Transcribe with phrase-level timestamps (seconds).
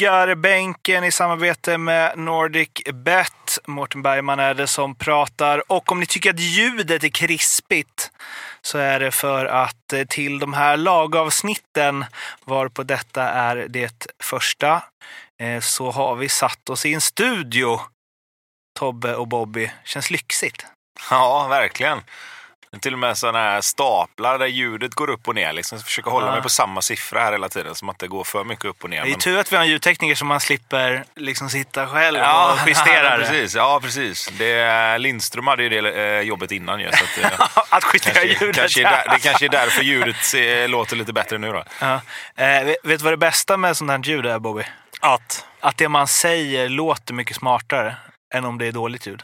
[0.00, 3.58] Ryggarbänken i samarbete med Nordic Bet.
[3.66, 5.72] Mårten Bergman är det som pratar.
[5.72, 8.10] Och om ni tycker att ljudet är krispigt
[8.62, 12.04] så är det för att eh, till de här lagavsnitten,
[12.44, 14.82] varpå detta är det första,
[15.40, 17.80] eh, så har vi satt oss i en studio.
[18.78, 19.70] Tobbe och Bobby.
[19.84, 20.66] Känns lyxigt.
[21.10, 22.00] Ja, verkligen.
[22.80, 25.52] Till och med sådana här staplar där ljudet går upp och ner.
[25.52, 25.76] Liksom.
[25.78, 26.32] Jag försöker hålla Ja.
[26.32, 28.90] mig på samma siffra här hela tiden, som att det går för mycket upp och
[28.90, 29.02] ner.
[29.02, 32.18] Det är men- tur att vi har en ljudtekniker som man slipper liksom sitta själv
[32.18, 33.24] Ja, och justera det.
[33.26, 33.54] precis.
[33.54, 34.28] Ja, precis.
[34.38, 36.90] Det, Lindström hade ju det eh, jobbet innan ju.
[36.92, 38.56] Så att, eh, Att justera kanske, ljudet.
[38.56, 41.64] kanske är där, det kanske är därför ljudet eh, låter lite bättre nu då.
[41.80, 42.00] Ja.
[42.36, 44.62] Eh, vet vet du vad det bästa med sånt här ljud är, Bobby?
[45.00, 45.46] Att?
[45.60, 47.96] Att det man säger låter mycket smartare
[48.34, 49.22] än om det är dåligt ljud.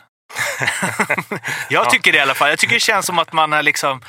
[1.69, 2.49] jag tycker det i alla fall.
[2.49, 4.01] Jag tycker det känns som att man har liksom...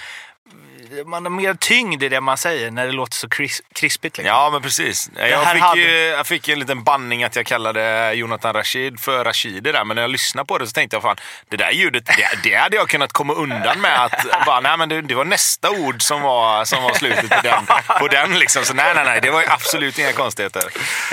[1.06, 4.18] Man har mer tyngd i det man säger när det låter så kris, krispigt.
[4.18, 4.28] Liksom.
[4.36, 5.10] Ja, men precis.
[5.16, 9.24] Jag fick, hade- ju, jag fick en liten banning att jag kallade Jonathan Rashid för
[9.26, 11.16] Rashidi där, men när jag lyssnade på det så tänkte jag fan,
[11.50, 14.90] det där ljudet, det, det hade jag kunnat komma undan med att, bara, nej men
[14.90, 17.66] det, det var nästa ord som var, som var slutet på den,
[18.00, 18.64] på den liksom.
[18.66, 20.64] Så nej, nej, nej, det var absolut inga konstigheter.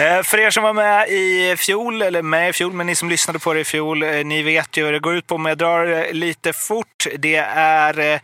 [0.00, 3.08] Eh, För er som var med i fjol, eller med i fjol, men ni som
[3.08, 5.38] lyssnade på det i fjol, eh, ni vet ju vad det går ut på.
[5.38, 7.06] Men jag drar eh, lite fort.
[7.18, 8.20] Det är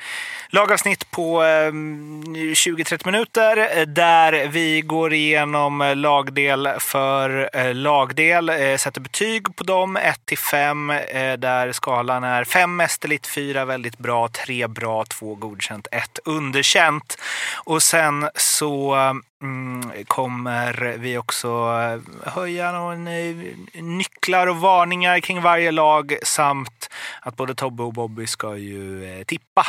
[0.51, 9.01] lagavsnitt på eh, 20-30 minuter eh, där vi går igenom eh, lagdel för lagdel, sätter
[9.01, 10.93] betyg på dem, 1 till 5,
[11.39, 17.19] där skalan är 5 mästerligt, 4 väldigt bra, 3 bra, 2 godkänt, 1 underkänt.
[17.65, 18.95] Och sen så
[19.43, 21.49] mm, kommer vi också
[22.25, 23.05] höja någon,
[23.75, 29.67] nycklar och varningar kring varje lag samt att både Tobbe och Bobby ska ju tippa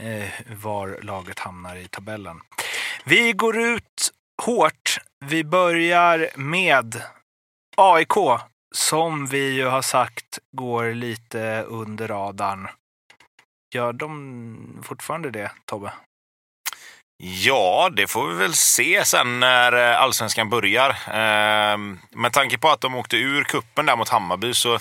[0.00, 0.28] Eh,
[0.62, 2.40] var laget hamnar i tabellen.
[3.04, 4.10] Vi går ut
[4.42, 4.98] hårt.
[5.24, 7.02] Vi börjar med
[7.76, 8.40] AIK
[8.74, 12.68] som vi ju har sagt går lite under radarn.
[13.74, 15.92] Gör de fortfarande det, Tobbe?
[17.22, 20.96] Ja, det får vi väl se sen när eh, allsvenskan börjar.
[21.12, 24.78] Ehm, med tanke på att de åkte ur kuppen där mot Hammarby så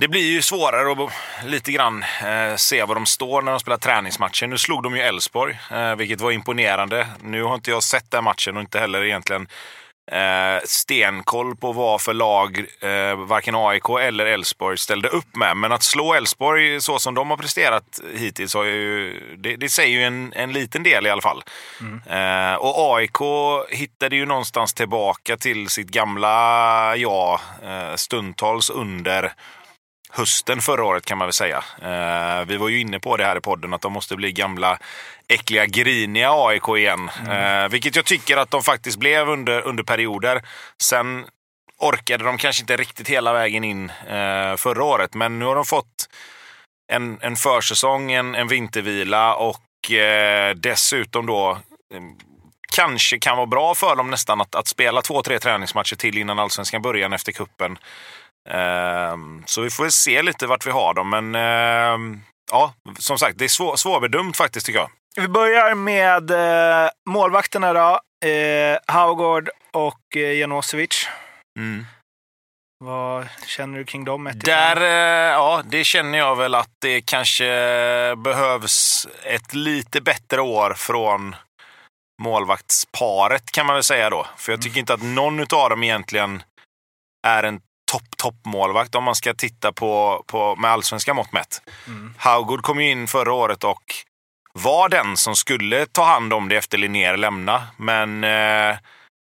[0.00, 1.12] det blir ju svårare att
[1.44, 4.46] lite grann eh, se var de står när de spelar träningsmatcher.
[4.46, 7.06] Nu slog de ju Elfsborg, eh, vilket var imponerande.
[7.22, 9.48] Nu har inte jag sett den matchen och inte heller egentligen
[10.12, 15.56] eh, stenkoll på vad för lag eh, varken AIK eller Elfsborg ställde upp med.
[15.56, 19.98] Men att slå Elfsborg så som de har presterat hittills, har ju, det, det säger
[19.98, 21.42] ju en, en liten del i alla fall.
[22.06, 23.18] Eh, och AIK
[23.70, 29.32] hittade ju någonstans tillbaka till sitt gamla jag, eh, stundtals under
[30.10, 31.64] hösten förra året kan man väl säga.
[31.82, 34.78] Eh, vi var ju inne på det här i podden att de måste bli gamla
[35.28, 37.10] äckliga, griniga AIK igen.
[37.30, 40.42] Eh, vilket jag tycker att de faktiskt blev under, under perioder.
[40.82, 41.26] Sen
[41.78, 45.64] orkade de kanske inte riktigt hela vägen in eh, förra året, men nu har de
[45.64, 46.08] fått
[46.92, 49.62] en, en försäsong, en, en vintervila och
[50.56, 51.58] dessutom då
[52.74, 56.38] kanske kan vara bra för dem nästan att, att spela två, tre träningsmatcher till innan
[56.38, 57.78] allsvenskan börjar efter kuppen.
[58.50, 62.20] Ehm, så vi får se lite vart vi har dem, men ehm,
[62.52, 64.90] ja, som sagt, det är svår, svårbedömt faktiskt tycker jag.
[65.16, 68.00] Vi börjar med eh, målvakterna då.
[68.28, 71.08] Eh, Haugård och eh, Janosevic.
[72.84, 74.26] Vad känner du kring dem?
[74.26, 74.80] Ett Där,
[75.30, 77.46] ja, det känner jag väl att det kanske
[78.16, 81.36] behövs ett lite bättre år från
[82.22, 84.26] målvaktsparet kan man väl säga då.
[84.36, 86.42] För jag tycker inte att någon av dem egentligen
[87.26, 91.62] är en topp, topp målvakt om man ska titta på, på med allsvenska mått mätt.
[91.86, 92.14] Mm.
[92.18, 93.82] Haugård kom ju in förra året och
[94.52, 97.62] var den som skulle ta hand om det efter Linnér lämna.
[97.76, 98.76] Men eh,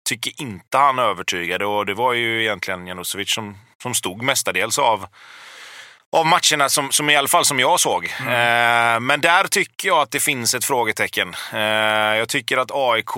[0.09, 5.05] tycker inte han övertygade och det var ju egentligen Janosevic som, som stod mestadels av,
[6.17, 8.05] av matcherna som, som i alla fall som jag såg.
[8.05, 11.35] Eh, men där tycker jag att det finns ett frågetecken.
[11.53, 11.59] Eh,
[12.17, 13.17] jag tycker att AIK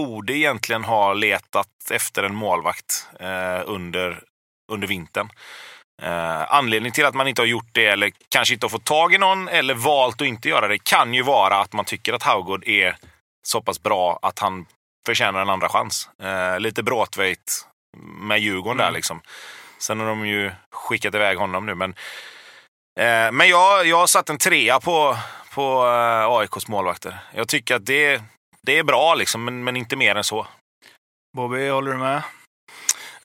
[0.00, 4.22] borde egentligen ha letat efter en målvakt eh, under,
[4.72, 5.30] under vintern.
[6.02, 9.14] Eh, anledningen till att man inte har gjort det, eller kanske inte har fått tag
[9.14, 12.22] i någon, eller valt att inte göra det, kan ju vara att man tycker att
[12.22, 12.96] Haugård är
[13.46, 14.66] så pass bra att han
[15.06, 16.08] förtjänar en andra chans.
[16.22, 17.66] Eh, lite Bråtveit
[18.28, 18.94] med Djurgården där Mm.
[18.94, 19.20] liksom.
[19.78, 21.90] Sen har de ju skickat iväg honom nu, men
[23.00, 25.16] eh, men jag, jag har satt en trea på,
[25.54, 27.18] på eh, AIKs målvakter.
[27.34, 28.22] Jag tycker att det,
[28.66, 30.46] det är bra, liksom, men, men inte mer än så.
[31.36, 32.22] Bobby, håller du med?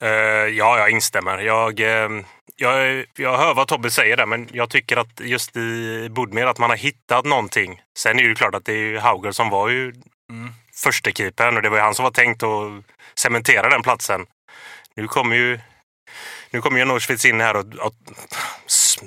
[0.00, 1.38] Eh, ja, jag instämmer.
[1.38, 2.10] Jag, eh,
[2.56, 6.58] jag, jag hör vad Tobbe säger där, men jag tycker att just i Budmer att
[6.58, 7.82] man har hittat någonting.
[7.98, 9.92] Sen är det ju klart att det är ju Hauger som var ju
[10.30, 10.52] Mm.
[10.74, 12.84] första keepern och det var ju han som var tänkt att
[13.14, 14.26] cementera den platsen.
[14.94, 15.60] Nu kommer ju
[16.50, 17.94] nu kommer ju Norschwitz in här och, och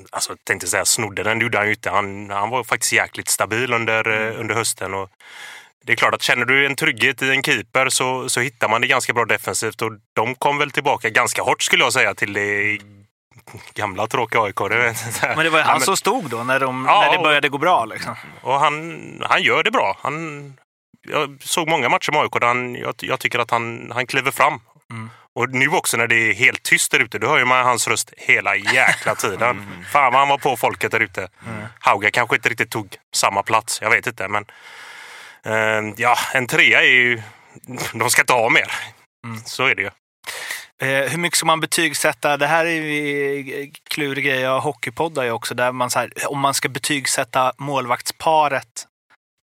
[0.10, 1.90] alltså, tänkte säga snodde den, det gjorde han ju inte.
[1.90, 4.40] Han, han var faktiskt jäkligt stabil under, mm.
[4.40, 4.94] under hösten.
[4.94, 5.10] Och
[5.90, 8.82] det är klart att känner du en trygghet i en keeper så, så hittar man
[8.82, 12.34] det ganska bra defensivt och de kom väl tillbaka ganska hårt skulle jag säga till
[12.34, 12.80] det
[13.74, 14.60] gamla tråkiga AIK.
[15.22, 17.58] Men det var ju han som stod då när, de, ja, när det började gå
[17.58, 17.86] bra.
[17.86, 18.16] Liksom.
[18.42, 19.98] Och han, han gör det bra.
[20.02, 20.54] Han,
[21.08, 24.32] jag såg många matcher med AIK där han, jag, jag tycker att han, han kliver
[24.32, 24.60] fram.
[24.92, 25.10] Mm.
[25.36, 27.88] Och nu också när det är helt tyst där ute, då hör ju man hans
[27.88, 29.40] röst hela jäkla tiden.
[29.70, 29.86] Mm.
[29.92, 31.22] Fan vad han var på folket där ute.
[31.22, 31.66] Mm.
[31.80, 34.28] Hauga kanske inte riktigt tog samma plats, jag vet inte.
[34.28, 34.46] Men
[35.96, 37.22] ja, en trea är ju...
[37.94, 38.72] De ska inte ha mer.
[39.26, 39.42] Mm.
[39.46, 39.90] Så är det ju.
[40.82, 42.38] Eh, hur mycket ska man betygsätta?
[42.38, 44.40] Det här är ju klurig grej.
[44.40, 45.56] Jag hockeypoddar ju också.
[45.56, 48.88] Där man så här, om man ska betygsätta målvaktsparet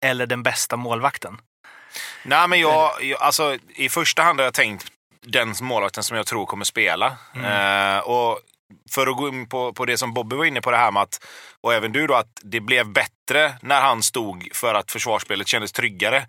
[0.04, 1.38] eller den bästa målvakten.
[2.22, 4.86] Nej, men jag, jag, alltså, I första hand har jag tänkt
[5.26, 7.16] den målvakten som jag tror kommer spela.
[7.34, 7.96] Mm.
[7.96, 8.40] Eh, och
[8.90, 11.02] för att gå in på, på det som Bobby var inne på det här med
[11.02, 11.24] att,
[11.60, 15.72] och även du då, att det blev bättre när han stod för att försvarsspelet kändes
[15.72, 16.26] tryggare.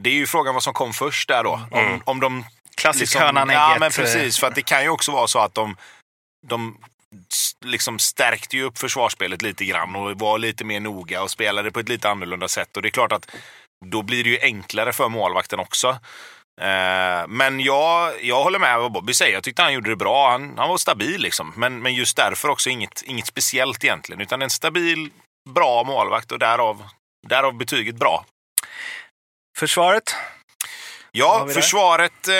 [0.00, 1.60] Det är ju frågan vad som kom först där då.
[1.70, 2.00] Om, mm.
[2.04, 2.44] om de
[2.76, 4.38] Klassisk liksom, hönan Ja, men precis.
[4.38, 5.76] För att det kan ju också vara så att de,
[6.46, 6.76] de
[7.64, 11.80] liksom stärkte ju upp försvarsspelet lite grann och var lite mer noga och spelade på
[11.80, 12.76] ett lite annorlunda sätt.
[12.76, 13.30] Och det är klart att
[13.84, 15.98] då blir det ju enklare för målvakten också.
[16.60, 19.34] Eh, men jag, jag håller med vad Bobby säger.
[19.34, 20.30] Jag tyckte han gjorde det bra.
[20.30, 21.52] Han, han var stabil liksom.
[21.56, 24.20] Men, men just därför också inget, inget speciellt egentligen.
[24.20, 25.10] Utan en stabil,
[25.54, 26.82] bra målvakt och därav,
[27.28, 28.24] därav betyget bra.
[29.58, 30.14] Försvaret?
[31.12, 32.34] Ja, försvaret eh,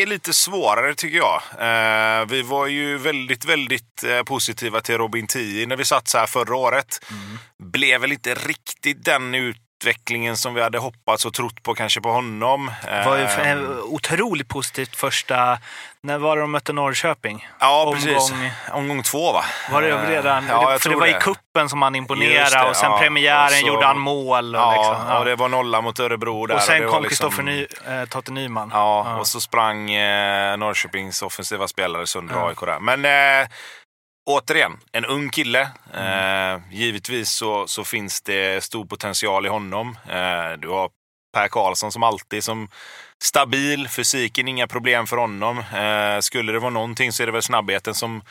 [0.00, 1.42] är lite svårare tycker jag.
[1.58, 6.18] Eh, vi var ju väldigt, väldigt eh, positiva till Robin Tii när vi satt så
[6.18, 7.04] här förra året.
[7.10, 7.38] Mm.
[7.72, 12.00] Blev väl inte riktigt den ut utvecklingen som vi hade hoppats och trott på kanske
[12.00, 12.70] på honom.
[12.82, 13.80] Det var ju ehm.
[13.84, 15.58] otroligt positivt första,
[16.00, 17.48] när var det de mötte Norrköping?
[17.60, 18.02] Ja, Omgång...
[18.02, 18.32] precis.
[18.72, 19.44] Omgång två va?
[19.70, 20.46] Var det redan?
[20.48, 21.16] Ja, för det var det.
[21.16, 23.66] i kuppen som han imponerade och sen ja, premiären och så...
[23.66, 24.54] gjorde han mål.
[24.54, 26.54] Och ja, liksom, ja, och det var nolla mot Örebro där.
[26.54, 27.90] Och sen och kom Kristoffer liksom...
[27.92, 28.70] Ny, äh, Totte Nyman.
[28.72, 32.48] Ja, ja, och så sprang eh, Norrköpings offensiva spelare sönder.
[32.48, 32.80] AIK där.
[32.80, 33.48] Men eh,
[34.26, 35.68] återigen, en ung kille.
[35.94, 36.54] Mm.
[36.54, 39.98] Eh, givetvis så, så, finns det stor potential i honom.
[40.08, 40.90] Eh, du har
[41.32, 42.68] Per Karlsson som alltid som
[43.24, 43.88] stabil.
[43.88, 45.58] Fysiken, inga problem för honom.
[45.58, 48.22] Eh, skulle det vara någonting så är det väl snabbheten som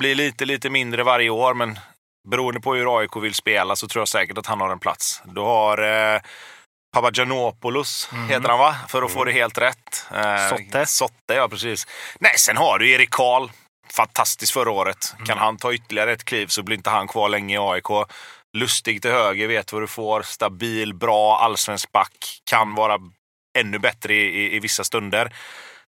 [0.00, 1.54] blir lite, lite mindre varje år.
[1.54, 1.78] Men
[2.28, 5.22] beroende på hur AIK vill spela så tror jag säkert att han har en plats.
[5.24, 5.78] Du har
[6.14, 6.20] eh,
[6.92, 8.28] Papagiannopoulos, mm.
[8.28, 8.76] heter han va?
[8.88, 10.06] För att få det helt rätt.
[10.14, 10.86] Eh, Sotte.
[10.86, 11.86] Sotte, ja precis.
[12.18, 13.48] Nej, sen har du Erik Karl
[13.92, 15.12] fantastiskt förra året.
[15.14, 15.26] Mm.
[15.26, 18.08] Kan han ta ytterligare ett kliv så blir inte han kvar länge i AIK.
[18.56, 20.22] Lustig till höger, vet vad du får.
[20.22, 22.40] Stabil, bra, allsvensk back.
[22.44, 22.98] Kan vara
[23.58, 25.32] ännu bättre i, i, i vissa stunder.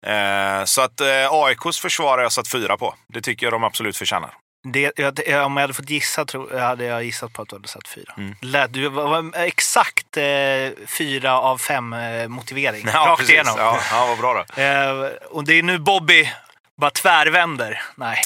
[0.06, 2.94] Eh, så att eh, AIKs försvar har jag satt fyra på.
[3.08, 4.34] Det tycker jag de absolut förtjänar.
[4.72, 7.68] Det, jag, om jag hade fått gissa tro, hade jag gissat på att du hade
[7.68, 8.14] satt fyra.
[8.16, 8.72] Mm.
[8.72, 10.24] Du var exakt eh,
[10.86, 12.86] fyra av fem eh, motivering.
[12.92, 13.34] Ja, Rakt precis.
[13.34, 13.54] igenom.
[13.58, 14.62] Ja, ja, vad bra då.
[14.62, 16.30] Eh, och det är nu Bobby
[16.78, 17.82] bara tvärvänder.
[17.94, 18.22] Nej.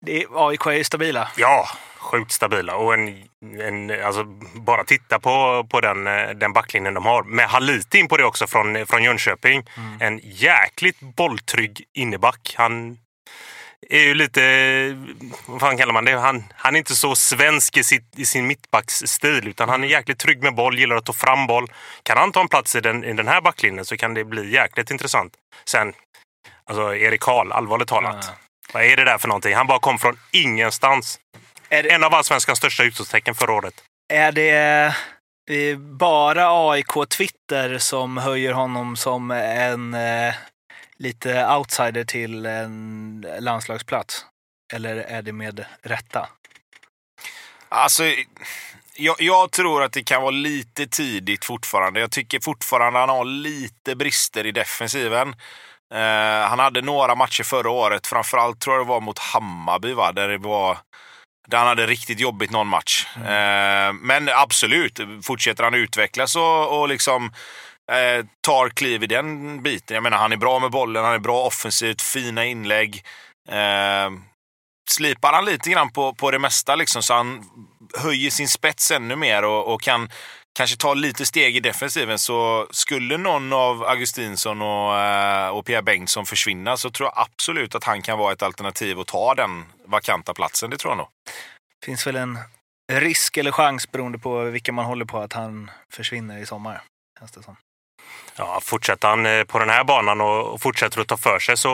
[0.00, 1.28] Det är, AIK är ju stabila.
[1.36, 2.74] Ja, sjukt stabila.
[2.74, 3.24] Och en,
[3.60, 4.24] en, alltså,
[4.54, 6.04] bara titta på, på den,
[6.38, 7.22] den backlinjen de har.
[7.22, 9.66] Med Haliti in på det också från, från Jönköping.
[9.76, 10.00] Mm.
[10.00, 12.54] En jäkligt bolltrygg inneback.
[12.56, 12.98] Han
[13.88, 14.42] är ju lite...
[15.46, 16.18] Vad fan kallar man det?
[16.18, 20.18] Han, han är inte så svensk i, sitt, i sin mittbacksstil utan han är jäkligt
[20.18, 21.66] trygg med boll, gillar att ta fram boll.
[22.02, 24.50] Kan han ta en plats i den, i den här backlinjen så kan det bli
[24.50, 25.32] jäkligt intressant.
[25.64, 25.92] Sen
[26.70, 28.24] Alltså Erik Karl, allvarligt talat.
[28.28, 28.34] Ja.
[28.72, 29.54] Vad är det där för någonting?
[29.54, 31.20] Han bara kom från ingenstans.
[31.68, 31.92] Det...
[31.92, 33.74] En av allsvenskans största utropstecken förra året.
[34.12, 34.94] Är det,
[35.46, 40.34] det bara AIK-Twitter som höjer honom som en eh,
[40.96, 44.26] lite outsider till en landslagsplats?
[44.72, 46.28] Eller är det med rätta?
[47.68, 48.02] Alltså,
[48.94, 52.00] jag, jag, tror att det kan vara lite tidigt fortfarande.
[52.00, 55.34] Jag tycker fortfarande han har lite brister i defensiven.
[55.94, 60.12] Eh, han hade några matcher förra året, framförallt tror jag det var mot Hammarby, va?
[60.12, 60.78] där det var
[61.48, 63.06] där han hade riktigt jobbigt någon match.
[63.16, 63.26] Mm.
[63.26, 67.32] Eh, men absolut, fortsätter han utvecklas och, och liksom
[67.92, 69.94] eh, tar kliv i den biten.
[69.94, 73.04] Jag menar, han är bra med bollen, han är bra offensivt, fina inlägg.
[73.48, 74.10] Eh,
[74.90, 77.44] slipar han lite grann på, på det mesta liksom, så han
[77.98, 80.08] höjer sin spets ännu mer och, och kan
[80.52, 85.82] kanske ta lite steg i defensiven så skulle någon av Augustinsson och, eh, och Pierre
[85.82, 89.64] Bengtsson försvinna så tror jag absolut att han kan vara ett alternativ att ta den
[89.84, 90.70] vakanta platsen.
[90.70, 91.08] Det tror jag nog.
[91.84, 92.38] finns väl en
[92.92, 96.82] risk eller chans beroende på vilka man håller på att han försvinner i sommar.
[97.18, 97.56] Känns det som.
[98.36, 101.70] Ja, fortsätter han eh, på den här banan och fortsätter att ta för sig så,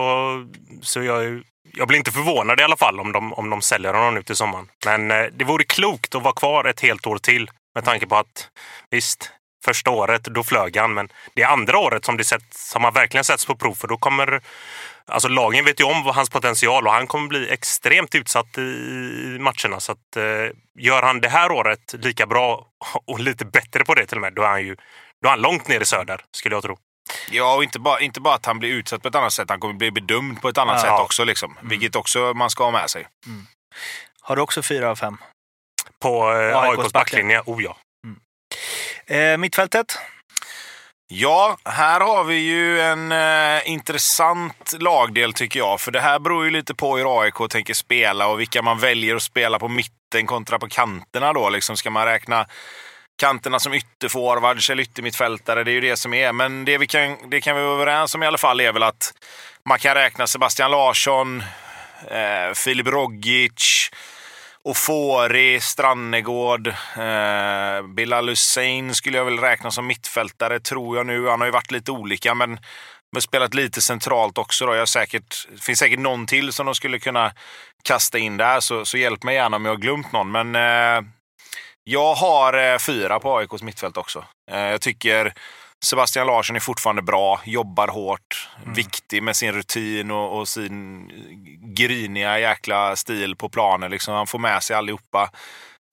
[0.83, 1.43] så jag,
[1.73, 4.37] jag blir inte förvånad i alla fall om de, om de säljer honom nu till
[4.37, 4.69] sommaren.
[4.85, 8.17] Men eh, det vore klokt att vara kvar ett helt år till med tanke på
[8.17, 8.49] att
[8.91, 9.31] visst,
[9.65, 12.93] första året då flög han, men det är andra året som, det sätts, som han
[12.95, 14.41] verkligen sätts på prov för då kommer
[15.09, 18.61] Alltså lagen vet ju om hans potential och han kommer bli extremt utsatt i
[19.41, 19.81] matcherna.
[19.81, 22.67] Så att, eh, gör han det här året lika bra
[23.07, 24.77] och lite bättre på det till och med, då är han ju
[25.23, 26.79] då är han långt ner i söder, skulle jag tro.
[27.31, 29.61] Ja, och inte bara, inte bara att han blir utsatt på ett annat sätt, han
[29.61, 30.83] kommer bli bedömd på ett annat Ja.
[30.83, 31.25] sätt också.
[31.25, 31.59] Liksom.
[31.63, 33.07] Vilket också man ska ha med sig.
[34.21, 35.17] Har du också fyra av fem?
[36.07, 37.77] På eh, AIKs AIKs backlinje, oh ja.
[39.07, 39.99] Eh, mittfältet?
[41.09, 45.81] Ja, här har vi ju en eh, intressant lagdel tycker jag.
[45.81, 49.17] För det här beror ju lite på hur AIK tänker spela och vilka man väljer
[49.17, 51.51] att spela på mitten kontra på kanterna då.
[51.51, 52.47] Liksom ska man räkna
[53.21, 55.65] kanterna som ytterforwards eller yttermittfältare?
[55.65, 56.33] Det är ju det som är.
[56.33, 58.83] Men det, vi kan, det kan vi vara överens om i alla fall är väl
[58.83, 59.13] att
[59.69, 61.43] man kan räkna Sebastian Larsson,
[62.11, 63.91] eh, Filip Rogic,
[64.67, 71.29] Ofori, Strannegård, eh, Bilal Hussein skulle jag väl räkna som mittfältare, tror jag nu.
[71.29, 72.59] Han har ju varit lite olika, men,
[73.13, 74.67] men spelat lite centralt också.
[74.67, 74.75] Då.
[74.75, 77.33] Jag säkert, det finns säkert någon till som de skulle kunna
[77.85, 80.31] kasta in där, så, så hjälp mig gärna om jag har glömt någon.
[80.33, 81.09] Men eh,
[81.85, 84.25] jag har eh, fyra på AIKs mittfält också.
[84.51, 85.35] Eh, jag tycker
[85.85, 91.11] Sebastian Larsson är fortfarande bra, jobbar hårt, viktig med sin rutin och, och sin
[91.77, 93.91] griniga jäkla stil på planen.
[93.91, 94.15] Liksom.
[94.15, 95.31] Han får med sig allihopa.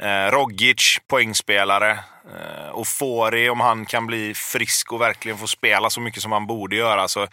[0.04, 1.92] Eh, Rogic, poängspelare.
[2.36, 6.32] Eh, och Fori, om han kan bli frisk och verkligen få spela så mycket som
[6.32, 7.28] han borde göra så,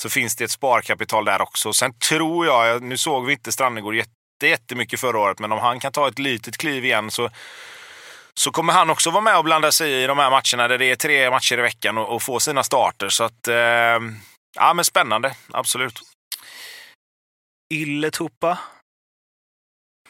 [0.00, 1.72] så finns det ett sparkapital där också.
[1.72, 4.10] Sen tror jag, nu såg vi inte Strannegård jätte,
[4.42, 7.30] jättemycket förra året, men om han kan ta ett litet kliv igen så
[8.38, 10.90] så kommer han också vara med och blanda sig i de här matcherna där det
[10.90, 13.08] är tre matcher i veckan och, och få sina starter.
[13.08, 13.56] Så att, eh,
[14.56, 16.00] ja men spännande, absolut.
[17.74, 18.58] Ylletupa?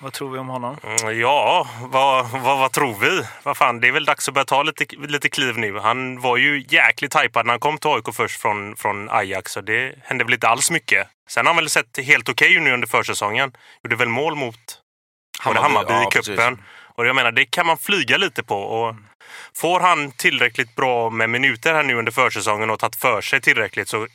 [0.00, 0.76] Vad tror vi om honom?
[0.82, 3.22] Mm, Ja, vad, vad, vad tror vi?
[3.42, 5.78] Vad fan, det är väl dags att börja ta lite, lite kliv nu.
[5.78, 9.52] Han var ju jäkligt tajpad när han kom till AIK först från, från Ajax.
[9.52, 11.08] Så det hände väl inte alls mycket.
[11.30, 13.52] Sen har han väl sett helt okej ut nu under försäsongen.
[13.84, 14.54] Gjorde väl mål mot
[15.40, 16.62] Hammarby, Hammarby ja, i cupen.
[16.98, 18.56] Och jag menar, det kan man flyga lite på.
[18.56, 18.94] Och
[19.56, 23.88] får han tillräckligt bra med minuter här nu under försäsongen och tagit för sig tillräckligt
[23.88, 24.06] så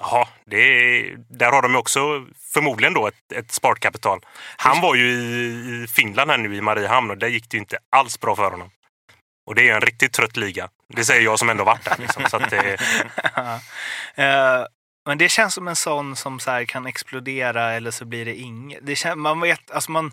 [0.00, 4.20] Ja, det är, där har de ju också förmodligen då ett, ett sparkapital.
[4.56, 7.60] Han var ju i, i Finland här nu i Mariehamn och där gick det ju
[7.60, 8.70] inte alls bra för honom.
[9.46, 10.68] Och det är en riktigt trött liga.
[10.88, 11.96] Det säger jag som ändå varit där.
[11.98, 12.24] Liksom.
[12.30, 12.76] Så att det,
[14.14, 14.66] eh,
[15.06, 18.34] men det känns som en sån som så här kan explodera eller så blir det
[18.34, 18.86] inget.
[18.86, 20.12] Det känns, man vet, alltså man,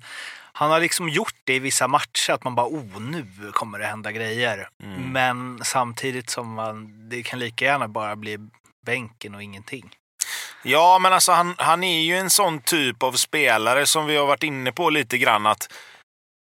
[0.53, 3.86] han har liksom gjort det i vissa matcher att man bara oh nu kommer det
[3.86, 4.69] hända grejer.
[5.12, 8.38] Men samtidigt som man, det kan lika gärna bara bli
[8.86, 9.95] bänken och ingenting.
[10.63, 14.25] Ja, men alltså han, han är ju en sån typ av spelare som vi har
[14.25, 15.45] varit inne på lite grann.
[15.45, 15.74] att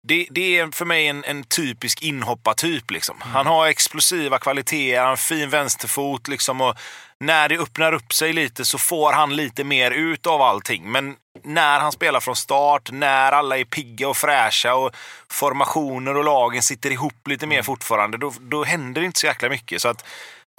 [0.04, 2.92] det, det är för mig en, en typisk inhoppartyp.
[2.92, 3.16] Liksom.
[3.22, 6.28] Han har explosiva kvaliteter, han har en fin vänsterfot.
[6.28, 6.76] Liksom, och
[7.20, 10.92] när det öppnar upp sig lite så får han lite mer ut av allting.
[10.92, 14.96] Men när han spelar från start, när alla är pigga och fräscha och
[15.30, 19.50] formationer och lagen sitter ihop lite mer fortfarande, då, då händer det inte så jäkla
[19.50, 19.82] mycket.
[19.82, 20.06] Så att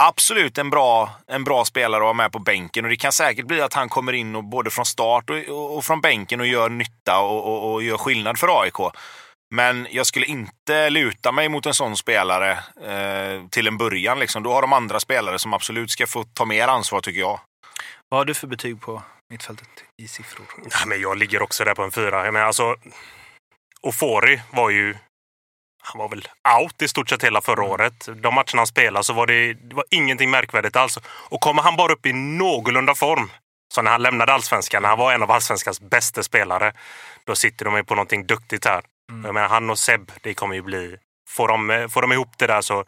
[0.02, 2.84] absolut en bra, en bra spelare att ha med på bänken.
[2.84, 5.76] Och det kan säkert bli att han kommer in och både från start och, och,
[5.76, 8.94] och från bänken och gör nytta och, och, och gör skillnad för AIK.
[9.54, 12.50] Men jag skulle inte luta mig mot en sån spelare
[12.82, 14.18] eh, till en början.
[14.18, 14.42] Liksom.
[14.42, 17.40] Då har de andra spelare som absolut ska få ta mer ansvar tycker jag.
[18.09, 19.68] Vad har du för betyg på mittfältet
[20.02, 20.47] i siffror?
[20.71, 22.25] ja, men jag ligger också där på en fyra.
[22.25, 22.76] Jag menar, alltså,
[23.80, 24.97] Ofori var ju
[25.82, 26.28] han var väl
[26.61, 28.09] out i stort sett hela förra året.
[28.23, 30.99] De matcherna han spelade så var det, det var ingenting märkvärdigt alls.
[31.06, 33.30] Och kommer han bara upp i någorlunda form,
[33.75, 36.73] så när han lämnade allsvenskan, när han var en av allsvenskans bästa spelare,
[37.25, 38.82] då sitter de ju på någonting duktigt här.
[39.25, 40.97] Jag menar, han och Seb, det kommer ju bli...
[41.28, 42.85] Får de, får de ihop det där så,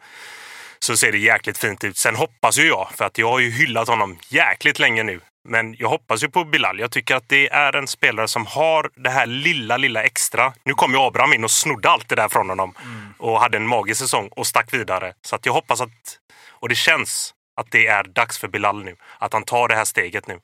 [0.79, 1.97] så ser det jäkligt fint ut.
[1.97, 5.19] Sen hoppas ju jag, för att jag har ju hyllat honom jäkligt länge nu.
[5.47, 6.79] Men jag hoppas ju på Bilal.
[6.79, 10.53] Jag tycker att det är en spelare som har det här lilla, lilla extra.
[10.63, 12.73] Nu kom ju Abraham in och snodde allt det där från honom
[13.17, 15.13] och hade en magisk säsong och stack vidare.
[15.21, 18.95] Så att jag hoppas att, och det känns att det är dags för Bilal nu.
[19.19, 20.39] Att han tar det här steget nu.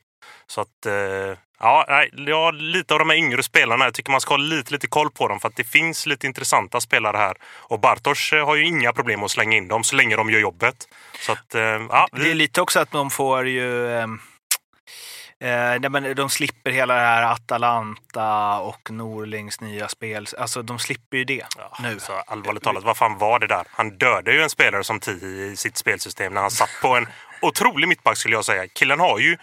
[0.46, 0.92] Så att, eh,
[1.60, 4.86] ja, ja, lite av de här yngre spelarna, jag tycker man ska ha lite, lite
[4.86, 7.36] koll på dem för att det finns lite intressanta spelare här.
[7.58, 10.40] Och Bartosz eh, har ju inga problem att slänga in dem så länge de gör
[10.40, 10.88] jobbet.
[11.20, 13.92] Så att, eh, ja, Det är vi, lite också att de får ju...
[13.98, 14.20] ehm,
[15.42, 20.26] Eh, nej, men de slipper hela det här Atalanta och Norlings nya spel.
[20.38, 21.98] Alltså de slipper ju det Ja, nu.
[22.00, 23.64] Så allvarligt talat, vad fan var det där?
[23.70, 27.06] Han dödade ju en spelare som tio i sitt spelsystem när han satt på en
[27.42, 28.68] otrolig mittback skulle jag säga.
[28.74, 29.36] Killen har ju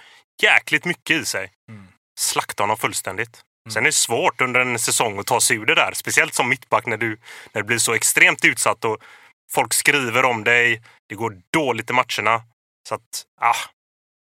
[0.43, 1.51] jäkligt mycket i sig.
[1.69, 1.87] Mm.
[2.19, 3.41] Slakta honom fullständigt.
[3.69, 5.91] Sen är det svårt under en säsong att ta sig ur det där.
[5.93, 7.17] Speciellt som mittback när du,
[7.53, 8.97] när du blir så extremt utsatt och
[9.51, 10.81] folk skriver om dig.
[11.09, 12.43] Det går dåligt i matcherna.
[12.89, 13.55] Så att, ah,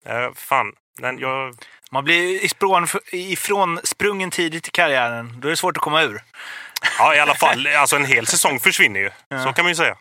[0.07, 0.73] eh, fan.
[0.99, 1.57] Den, jag,
[1.91, 5.41] Man blir ifrån, ifrån sprungen tidigt i karriären.
[5.41, 6.23] Då är det svårt att komma ur.
[6.99, 9.11] ja, i alla fall, alltså en hel säsong försvinner ju.
[9.45, 9.97] Så kan man ju säga.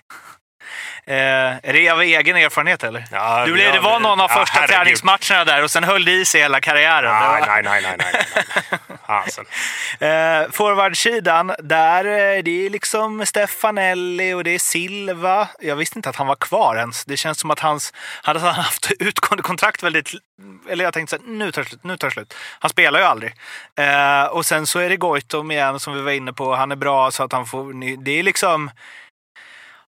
[1.06, 3.06] Eh, är det av egen erfarenhet eller?
[3.12, 4.76] Ja, Du ja, det var någon av ja, första herregud.
[4.76, 7.04] träningsmatcherna där och sen höll det i sig hela karriären.
[7.04, 8.98] Det Nej, nej, nej, nej, nej, nej.
[9.08, 9.46] Fasen.
[10.00, 15.48] Eh, Forwardsidan, där eh, det är liksom Stefanelli och det är Silva.
[15.60, 17.06] Jag visste inte att han var kvar ens.
[17.06, 20.12] Det känns som att hans, han hade haft utgående kontrakt väldigt...
[20.70, 22.34] Eller jag tänkte så här, nu tar det slut, nu tar det slut.
[22.60, 23.34] Han spelar ju aldrig.
[23.80, 26.56] Eh, och sen så är det Goitom igen som vi var inne på.
[26.56, 28.04] Han är bra så att han får...
[28.04, 28.72] Det är liksom...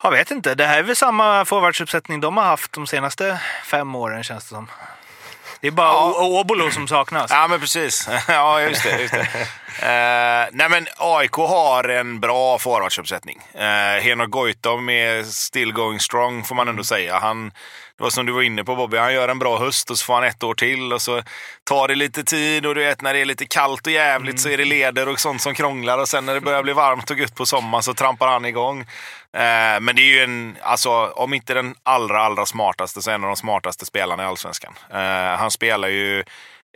[0.02, 0.54] Jag vet inte.
[0.54, 4.54] Det här är väl samma forwardsuppsättning de har haft de senaste fem åren känns det
[4.54, 4.70] som.
[5.60, 6.14] Det är bara Ja.
[6.40, 7.30] Obolo som saknas.
[7.30, 8.08] Ja, men precis.
[8.28, 9.00] Ja, just det.
[9.00, 9.28] Just det.
[9.82, 13.40] Eh, nej, men AIK har en bra forwardsuppsättning.
[13.54, 17.18] Uh, Henok Goitom är still going strong, får man ändå säga.
[17.18, 17.52] Han,
[18.02, 20.04] det var som du var inne på Bobby, han gör en bra höst och så
[20.04, 21.22] får han ett år till och så
[21.64, 24.48] tar det lite tid och du vet när det är lite kallt och jävligt så
[24.48, 27.18] är det leder och sånt som krånglar och sen när det börjar bli varmt och
[27.18, 28.80] gött på sommaren så trampar han igång.
[28.80, 33.24] Eh, men det är ju en, alltså om inte den allra, allra smartaste så en
[33.24, 34.74] av de smartaste spelarna i Allsvenskan.
[34.90, 36.24] Eh, han spelar ju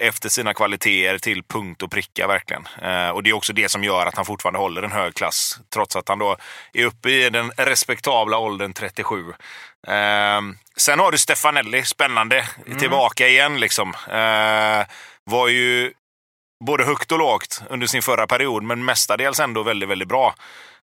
[0.00, 2.68] efter sina kvaliteter till punkt och pricka verkligen.
[2.82, 5.60] Eh, och det är också det som gör att han fortfarande håller en hög klass,
[5.74, 6.36] trots att han då
[6.72, 9.24] är uppe i den respektabla åldern 37.
[9.86, 10.40] Eh,
[10.76, 13.94] sen har du Stefanelli, spännande, tillbaka igen liksom.
[14.08, 14.86] Eh,
[15.24, 15.92] var ju
[16.64, 20.34] både högt och lågt under sin förra period, men mestadels ändå väldigt, väldigt bra.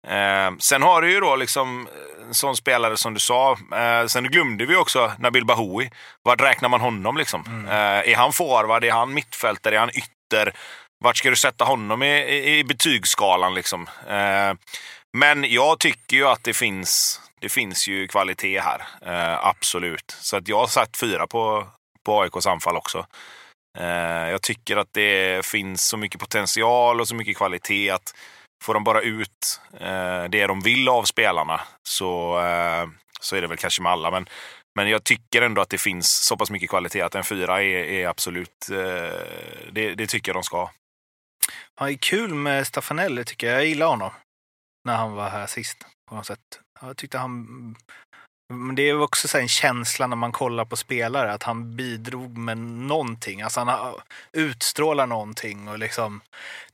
[0.08, 1.88] Eh, sen har du ju då liksom
[2.28, 3.58] en sån spelare som du sa.
[3.76, 5.89] Eh, sen glömde vi också Nabil Bahoui.
[6.24, 7.65] Vart räknar man honom liksom?
[7.69, 8.84] Eh, är han forward?
[8.84, 9.76] Är han mittfältare?
[9.76, 10.54] Är han ytter?
[11.04, 13.88] Vart ska du sätta honom i, i, i betygsskalan liksom?
[14.10, 14.54] Eh,
[15.17, 18.82] men jag tycker ju att det finns, det finns ju kvalitet här.
[19.02, 20.12] Eh, absolut.
[20.12, 21.67] Så att jag har satt fyra på,
[22.06, 23.06] på AIKs anfall också.
[23.78, 28.13] Eh, jag tycker att det finns så mycket potential och så mycket kvalitet att
[28.63, 32.88] får de bara ut eh, det de vill av spelarna så, eh,
[33.19, 34.12] så är det väl kanske med alla.
[34.12, 34.26] Men,
[34.76, 37.84] men jag tycker ändå att det finns så pass mycket kvalitet att en fyra är,
[37.84, 39.19] är absolut, eh,
[39.71, 40.71] det, det tycker jag de ska ha.
[41.80, 43.56] Ja, det är kul med Staffanelli tycker jag.
[43.56, 44.12] Jag gillar honom.
[44.86, 45.78] När han var här sist.
[46.10, 46.64] På något sätt.
[46.88, 47.76] Jag tyckte han...
[48.54, 52.38] Men det är också så en känsla när man kollar på spelare att han bidrog
[52.38, 53.41] med någonting.
[53.41, 53.95] Alltså han
[54.32, 56.21] utstrålar någonting och liksom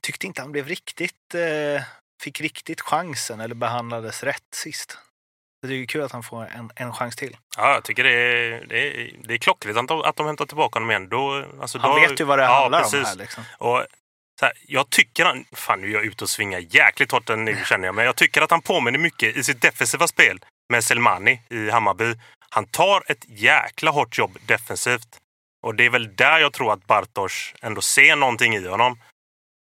[0.02, 1.84] tyckte inte han blev riktigt, eh,
[2.24, 4.98] fick riktigt chansen eller behandlades rätt sist.
[5.62, 7.38] Så Det är kul att han får en, en chans till.
[7.58, 10.46] Ja, jag tycker det är, det är, det är klockrent att de, att de hämtar
[10.46, 11.10] tillbaka honom igen.
[11.10, 13.08] Då, alltså, Han då, vet ju vad det ja, handlar om precis.
[13.08, 13.16] här.
[13.16, 13.44] Liksom.
[13.58, 13.86] Och,
[14.42, 15.46] här, jag tycker han...
[15.52, 17.96] Fan, nu är jag ute och svingar jäkligt hårt nu känner jag.
[17.96, 22.16] Men jag tycker att han påminner mycket i sitt defensiva spel med Selmani i Hammarby.
[22.50, 25.08] Han tar ett jäkla hårt jobb defensivt.
[25.64, 29.00] Och det är väl där jag tror att Bartosz ändå ser någonting i honom.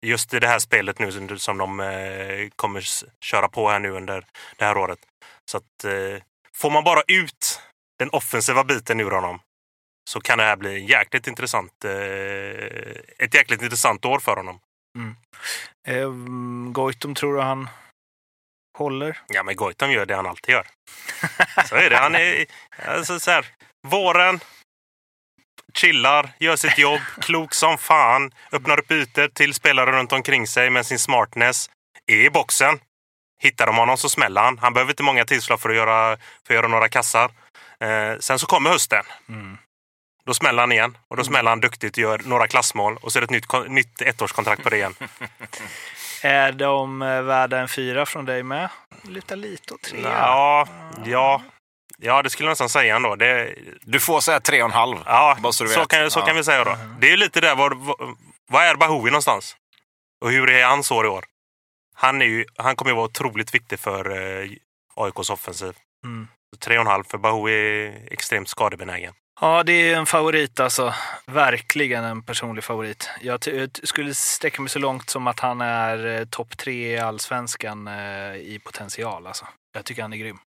[0.05, 2.83] Just i det här spelet nu som- som de eh, kommer
[3.23, 4.25] köra på här nu under
[4.57, 4.99] det här året.
[5.51, 6.23] Så att eh,
[6.55, 7.61] får man bara ut
[7.99, 9.39] den offensiva biten ur honom
[10.09, 11.91] så kan det här bli en jäkligt intressant, eh,
[13.17, 14.59] ett jäkligt intressant år för honom.
[15.87, 16.09] Eh,
[16.71, 17.69] Goitom, tror du han
[18.77, 19.19] håller?
[19.27, 20.67] Ja, men Goitom gör det han alltid gör.
[21.65, 21.97] Så är det.
[21.97, 22.45] Han är
[22.85, 23.45] alltså, så här,
[23.87, 24.39] våren,
[25.73, 30.69] chillar, gör sitt jobb, klok som fan, öppnar upp ytor till spelare runt omkring sig
[30.69, 31.69] med sin smartness.
[32.07, 32.79] Är i boxen.
[33.41, 34.57] Hittar de honom så smäller han.
[34.57, 37.31] Han behöver inte många tillslag för att göra, för att göra några kassar.
[37.79, 39.03] Eh, sen så kommer hösten.
[39.29, 39.57] Mm.
[40.31, 43.19] Då smäller han igen och då smäller han duktigt och gör några klassmål och så
[43.19, 44.95] är det ett nytt, nytt ettårskontrakt på det igen.
[46.23, 48.69] Är de eh, värda en fyra från dig med?
[49.03, 49.99] Lite lite och tre.
[50.03, 50.67] Ja,
[51.05, 51.41] ja,
[51.97, 53.15] ja, det skulle jag nästan säga ändå.
[53.15, 54.97] Det, Du får säga tre och en halv.
[55.05, 55.87] ja, Bara så så, du vet.
[55.87, 56.25] kan, så Ja.
[56.25, 56.77] kan vi säga då.
[56.99, 57.95] Det är ju lite där, var, var,
[58.51, 59.55] vad är Bahoui någonstans?
[60.21, 61.25] Och hur är hans år i år?
[61.95, 64.49] Han, är ju, han kommer ju vara otroligt viktig för eh,
[64.95, 65.73] AIKs offensiv.
[66.03, 66.27] Mm.
[66.59, 69.13] Tre och en halv, för Bahoui är extremt skadebenägen.
[69.41, 70.93] Ja, det är en favorit alltså.
[71.27, 73.09] Verkligen en personlig favorit.
[73.21, 76.99] Jag jag skulle sträcka mig så långt som att han är eh, topp tre i
[76.99, 79.27] allsvenskan eh, i potential.
[79.27, 79.47] Alltså.
[79.73, 80.37] Jag tycker han är grym.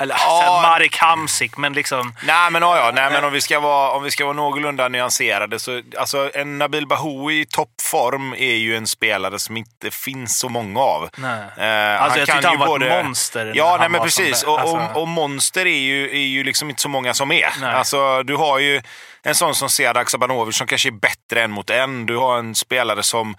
[0.00, 0.60] Eller Ja.
[0.62, 2.14] Marek Hamsik, men liksom...
[2.26, 2.92] Nej, men, ja, ja.
[2.94, 6.58] Nej, men om, vi ska vara, om vi ska vara någorlunda nyanserade så alltså, en
[6.58, 11.08] Nabil Bahoui i toppform är ju en spelare som inte finns så många av.
[11.16, 11.38] Nej.
[11.56, 13.52] Eh, Alltså, jag kan tyckte han var både- ett monster.
[13.54, 14.42] Ja, nej, men precis.
[14.42, 17.48] Och, Alltså, och, och monster är ju, är ju liksom inte så många som är.
[17.60, 17.74] Nej.
[17.74, 18.82] Alltså, du har ju
[19.22, 22.06] en sån som Sead Sabanovic som kanske är bättre en mot en.
[22.06, 23.34] Du har en spelare som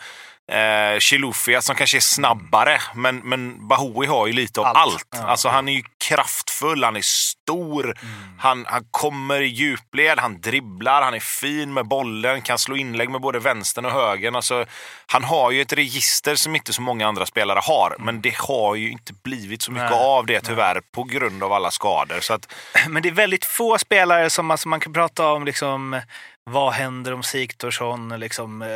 [0.52, 4.78] eh, Chilufya som kanske är snabbare, men, men Bahoui har ju lite av allt.
[4.78, 5.06] Allt.
[5.16, 5.28] Ja.
[5.28, 8.40] Alltså, han är ju kraftfull, han är stor, Mm.
[8.40, 13.10] han, han kommer i djupled, han dribblar, han är fin med bollen, kan slå inlägg
[13.10, 14.36] med både vänstern och högern.
[14.36, 14.66] Alltså,
[15.06, 18.76] han har ju ett register som inte så många andra spelare har, men det har
[18.76, 20.00] ju inte blivit så mycket Nej.
[20.00, 22.20] av det tyvärr på grund av alla skador.
[22.20, 22.54] Så att,
[22.88, 26.02] Men det är väldigt få spelare som alltså, man kan prata om liksom,
[26.44, 28.68] vad händer om Sigthorsson liksom, eh,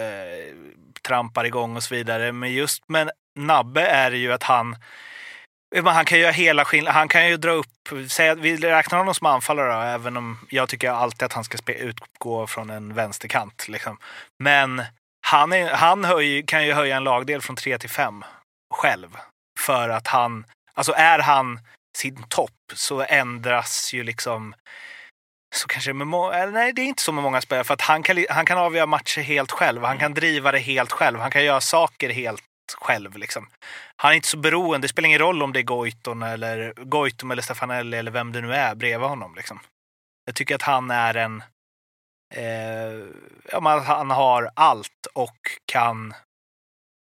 [1.08, 2.32] trampar igång och så vidare.
[2.32, 4.76] Men just med Nabbe är det ju att han
[5.76, 6.96] han kan göra hela skillnaden.
[6.96, 7.92] Han kan ju dra upp,
[8.38, 12.48] vi räknar honom som anfallare då, även om jag tycker alltid att han ska utgå
[12.48, 13.68] från en vänsterkant.
[13.68, 13.98] Liksom.
[14.40, 14.84] Men
[15.28, 18.24] han, är, han höj, kan ju höja en lagdel från 3 till 5
[18.74, 19.18] själv.
[19.60, 21.60] För att han, alltså är han
[21.98, 24.54] sin topp så ändras ju liksom
[25.56, 26.08] så kanske med
[26.54, 28.86] nej, det är inte så med många spelare för att han kan, han kan avgöra
[28.86, 29.84] matcher helt själv.
[29.84, 31.20] Han kan driva det helt själv.
[31.20, 32.44] Han kan göra saker helt
[32.76, 33.18] själv.
[33.18, 33.50] Liksom.
[33.96, 34.86] Han är inte så beroende.
[34.86, 38.42] Det spelar ingen roll om det är Goitom eller, Goitom eller Stefanelli eller vem det
[38.42, 39.36] nu är bredvid honom.
[39.36, 39.60] Liksom.
[40.26, 41.44] Jag tycker att han är en...
[42.36, 43.06] Eh,
[43.52, 45.38] ja, han har allt och
[45.72, 46.14] kan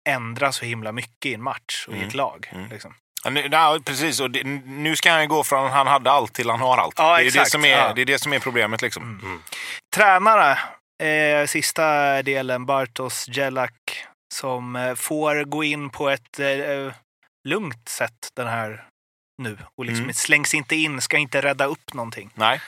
[0.08, 2.08] ändra så himla mycket i en match och i Mm.
[2.08, 2.50] ett lag.
[2.52, 2.68] Mm.
[2.70, 2.94] Liksom.
[3.24, 4.20] Ja, nu- ja, precis.
[4.20, 6.94] Och det, nu ska han gå från han hade allt till han har allt.
[6.98, 7.92] Ja, det, är det, som är, Ja.
[7.94, 8.82] det är det som är problemet.
[8.82, 9.02] Liksom.
[9.22, 9.42] Mm.
[9.94, 10.58] Tränare,
[11.02, 16.92] eh, sista delen, Bartos Jelak, som eh, får gå in på ett eh,
[17.48, 18.84] lugnt sätt den här
[19.42, 19.58] nu.
[19.78, 20.14] Och liksom Mm.
[20.14, 22.30] slängs inte in, ska inte rädda upp någonting.
[22.34, 22.60] Nej.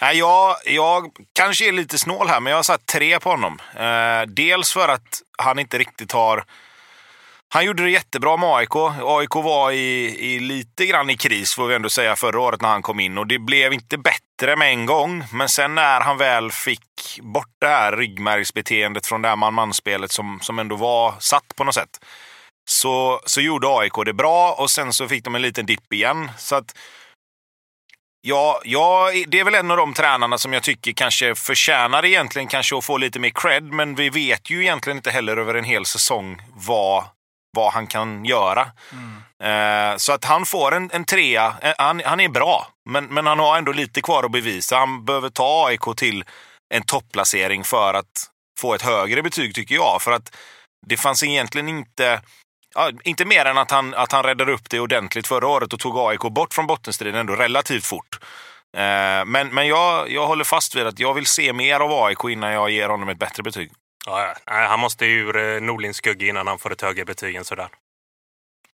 [0.00, 3.58] Nej, jag, jag kanske är lite snål här, men jag har satt tre på honom.
[3.76, 6.44] Eh, dels för att han inte riktigt har...
[7.54, 8.76] Han gjorde det jättebra med AIK.
[9.02, 12.68] AIK var i, i lite grann i kris, får vi ändå säga, förra året när
[12.68, 13.18] han kom in.
[13.18, 15.24] Och det blev inte bättre med en gång.
[15.32, 20.38] Men sen när han väl fick bort det här ryggmärgsbeteendet från det här man-man-spelet som,
[20.42, 22.04] som ändå var satt på något sätt.
[22.70, 26.30] Så, så gjorde AIK det bra och sen så fick de en liten dipp igen.
[26.38, 26.76] Så att
[28.24, 32.48] Ja, ja, det är väl en av de tränarna som jag tycker kanske förtjänar egentligen
[32.48, 35.64] kanske att få lite mer cred, men vi vet ju egentligen inte heller över en
[35.64, 37.04] hel säsong vad,
[37.56, 38.70] vad han kan göra.
[39.42, 41.54] Eh, så att han får en, en trea.
[41.62, 44.76] Eh, han, han är bra, men, men han har ändå lite kvar att bevisa.
[44.76, 46.24] Han behöver ta AIK till
[46.74, 50.02] en topplacering för att få ett högre betyg, tycker jag.
[50.02, 50.36] För att
[50.86, 52.20] det fanns egentligen inte...
[52.74, 55.80] Ja, inte mer än att han, att han räddade upp det ordentligt förra året och
[55.80, 58.18] tog AIK bort från bottenstriden ändå relativt fort.
[58.76, 62.24] Eh, men men jag, jag håller fast vid att jag vill se mer av AIK
[62.24, 63.72] innan jag ger honom ett bättre betyg.
[64.06, 67.68] Ja, han måste ur eh, Norlins skugga innan han får ett högre betyg än sådär.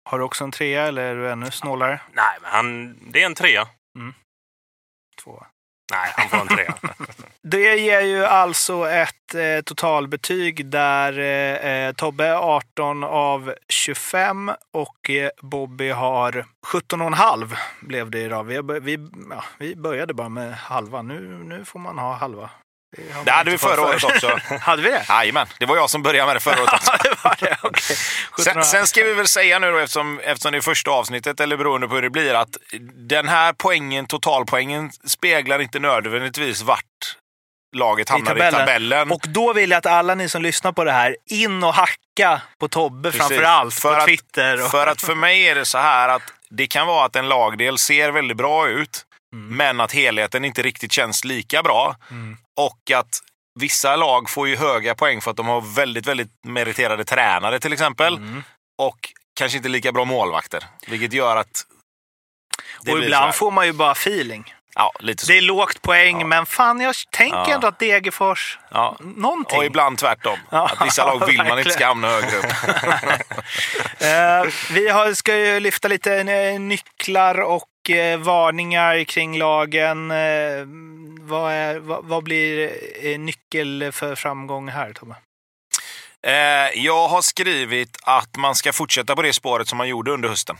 [0.04, 2.00] Har du också en trea eller är du ännu snålare?
[2.12, 3.68] Nej, men han, det är en trea.
[5.24, 5.44] Två.
[5.92, 6.74] Nej, han får en trea.
[7.42, 14.50] Det ger ju alltså ett eh, totalbetyg där eh, eh, Tobbe är 18 av 25
[14.72, 16.32] och eh, Bobby har
[16.66, 18.44] 17,5 blev det idag.
[18.44, 21.02] Vi, vi, ja, vi började bara med halva.
[21.02, 22.50] Nu, nu får man ha halva.
[23.24, 24.38] Det hade vi förra året också.
[24.60, 25.04] hade vi det?
[25.08, 26.92] Jajamän, det var jag som började med det förra året också.
[27.04, 27.56] Ja, det var det.
[27.62, 27.96] Okej.
[28.44, 28.62] Sen, 17,5.
[28.62, 31.88] sen ska vi väl säga nu då, eftersom, eftersom det är första avsnittet, eller beroende
[31.88, 32.56] på hur det blir, att
[33.08, 36.84] den här poängen, totalpoängen, speglar inte nödvändigtvis vart
[37.76, 38.60] laget hamnar i tabellen.
[38.60, 39.10] tabellen.
[39.10, 42.40] Och då vill jag att alla ni som lyssnar på det här, in och hacka
[42.60, 43.28] på Tobbe Precis.
[43.28, 43.74] framför allt.
[43.74, 44.64] För på att- Twitter.
[44.64, 44.70] Och...
[44.70, 47.78] För att för mig är det så här att det kan vara att en lagdel
[47.78, 49.56] ser väldigt bra ut, Mm.
[49.56, 51.96] men att helheten inte riktigt känns lika bra.
[52.10, 52.36] Mm.
[52.60, 53.20] Och att
[53.60, 57.72] vissa lag får ju höga poäng för att de har väldigt, väldigt meriterade tränare till
[57.72, 58.16] exempel.
[58.16, 58.42] Mm.
[58.78, 58.98] Och
[59.34, 60.64] kanske inte lika bra målvakter.
[60.86, 61.66] Vilket gör att...
[62.90, 64.54] Och ibland får man ju bara feeling.
[64.74, 65.32] Ja, lite så.
[65.32, 66.26] Det är lågt poäng, Ja.
[66.26, 67.54] men fan jag tänker Ja.
[67.54, 68.58] ändå att Degerfors...
[68.70, 68.96] Ja.
[69.00, 69.58] Någonting.
[69.58, 70.38] Och ibland tvärtom.
[70.50, 72.44] Ja, Att vissa lag vill man inte ska hamna högre upp.
[73.98, 76.24] Eh, vi har, ska ju lyfta lite
[76.58, 80.10] nycklar och Eh, varningar kring lagen.
[80.10, 80.66] Eh,
[81.20, 82.70] vad, är, vad, vad blir
[83.02, 85.14] eh, nyckel för framgång här, Tobbe?
[86.74, 90.56] Jag har skrivit att man ska fortsätta på det spåret som man gjorde under hösten.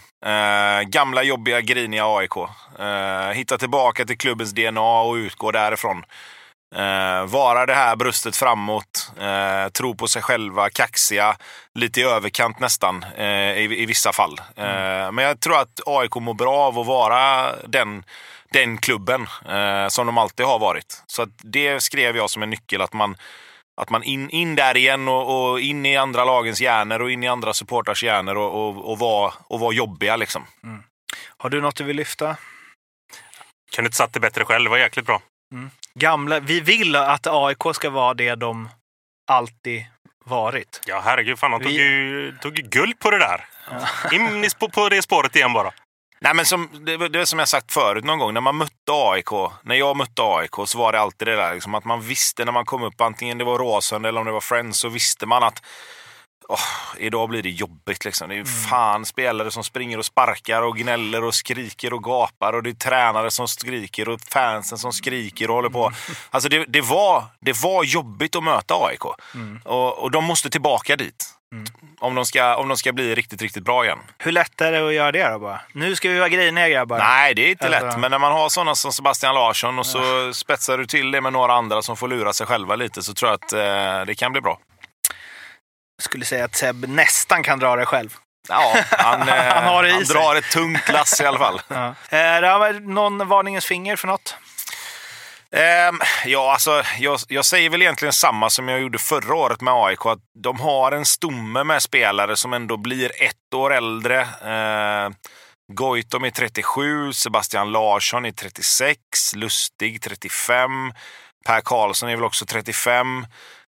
[0.86, 2.32] Gamla, jobbiga, griniga AIK.
[3.34, 6.04] Hitta tillbaka till klubbens DNA och utgå därifrån.
[6.74, 11.36] Eh, vara det här bröstet framåt, eh, tro på sig själva, kaxiga,
[11.74, 14.40] lite i överkant nästan eh, i, i, vissa fall.
[14.56, 18.04] Eh, men jag tror att AIK mår bra av att vara den,
[18.52, 21.02] den klubben eh, som de alltid har varit.
[21.06, 23.16] Så att det skrev jag som en nyckel, att man
[23.80, 27.22] att man in, in där igen och, och in i andra lagens hjärnor och in
[27.22, 30.16] i andra supporters hjärnor och, och, och, vara, och vara jobbiga.
[30.16, 30.46] Liksom.
[30.64, 30.82] Mm.
[31.36, 32.36] Har du något du vill lyfta?
[33.74, 34.64] Kunde inte satt det bättre själv.
[34.64, 35.22] Det var jäkligt bra.
[35.52, 35.70] Mm.
[35.94, 38.68] Gamla, vi vill att AIK ska vara det de
[39.26, 39.84] alltid
[40.24, 40.80] varit.
[40.86, 41.38] Ja, herregud.
[41.38, 41.78] Fan, de tog, vi...
[41.78, 43.46] ju, tog ju guld på det där.
[43.70, 44.10] Ja.
[44.12, 45.72] In på, på det spåret igen bara.
[46.20, 49.30] Nej, men som, det, det som jag sagt förut någon gång, när man mötte AIK,
[49.62, 52.52] när jag mötte AIK så var det alltid det där liksom, att man visste när
[52.52, 55.42] man kom upp, antingen det var Råsund eller om det var Friends, så visste man
[55.42, 55.62] att
[56.52, 58.04] Oh, idag blir det jobbigt.
[58.04, 58.28] Liksom.
[58.28, 58.46] Det är mm.
[58.46, 62.52] fan spelare som springer och sparkar och gnäller och skriker och gapar.
[62.52, 65.86] Och det är tränare som skriker och fansen som skriker och håller på.
[65.86, 65.94] Mm.
[66.30, 69.02] Alltså det, det, var, det var jobbigt att möta AIK.
[69.34, 69.60] Mm.
[69.64, 71.34] Och, och de måste tillbaka dit.
[71.52, 71.64] Mm.
[72.00, 73.98] Om, de ska, om de ska bli riktigt, riktigt bra igen.
[74.18, 75.60] Hur lätt är det att göra det då bara?
[75.72, 76.98] Nu ska vi vara griniga grabbar.
[76.98, 77.86] Nej, det är inte alltså...
[77.86, 77.98] lätt.
[77.98, 80.32] Men när man har sådana som Sebastian Larsson och så ja.
[80.32, 83.30] spetsar du till det med några andra som får lura sig själva lite så tror
[83.30, 84.58] jag att eh, det kan bli bra.
[86.02, 88.16] Skulle säga att Seb nästan kan dra det själv.
[88.48, 91.60] Ja, han, eh, han, har han drar ett tungt lass i alla fall.
[92.10, 92.18] ja.
[92.18, 94.36] Eh, någon varningens finger för något?
[95.90, 99.74] Um, ja, alltså, jag, jag, säger väl egentligen samma som jag gjorde förra året med
[99.74, 100.06] AIK.
[100.06, 104.20] Att de har en stomme med spelare som ändå blir ett år äldre.
[104.20, 105.14] Uh,
[105.72, 109.00] Goitom är 37, Sebastian Larsson är 36,
[109.34, 110.70] Lustig 35,
[111.46, 113.18] Per Karlsson är väl också 35.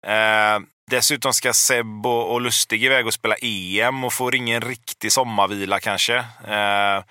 [0.06, 5.12] Uh, dessutom ska Seb och, och Lustig iväg och spela EM och får ingen riktig
[5.12, 6.16] sommarvila kanske.
[6.48, 7.02] Eh,